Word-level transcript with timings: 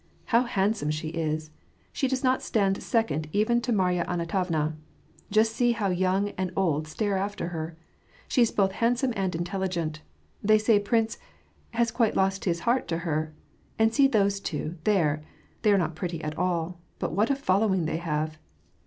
*^ 0.01 0.03
How 0.25 0.41
handsome 0.45 0.89
she 0.89 1.09
is! 1.09 1.51
she 1.93 2.07
does 2.07 2.23
not 2.23 2.41
stand 2.41 2.81
second 2.81 3.27
even 3.33 3.61
to 3.61 3.71
Marya 3.71 4.03
Antonovna. 4.07 4.75
Just 5.29 5.55
see 5.55 5.73
how 5.73 5.89
young 5.89 6.29
and 6.39 6.51
old 6.55 6.87
stare 6.87 7.17
after 7.17 7.49
her. 7.49 7.77
She's 8.27 8.49
both 8.49 8.71
handsome 8.71 9.13
and 9.15 9.35
intelligent. 9.35 10.01
They 10.41 10.57
say 10.57 10.79
Prince 10.79 11.19
has 11.75 11.91
quite 11.91 12.15
lost 12.15 12.45
his 12.45 12.61
heart 12.61 12.87
to 12.87 12.97
her. 13.05 13.35
And 13.77 13.93
see 13.93 14.07
those 14.07 14.39
two, 14.39 14.79
there! 14.85 15.21
They 15.61 15.71
are 15.71 15.77
not 15.77 15.93
pretty 15.95 16.23
at 16.23 16.35
all, 16.35 16.79
but 16.97 17.11
what 17.13 17.29
a 17.29 17.35
following 17.35 17.85
they 17.85 17.97
have 17.97 18.39